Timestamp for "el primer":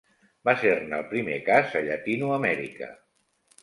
1.01-1.37